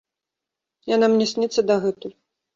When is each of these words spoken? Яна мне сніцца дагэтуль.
Яна 0.95 1.11
мне 1.13 1.29
сніцца 1.33 1.67
дагэтуль. 1.69 2.19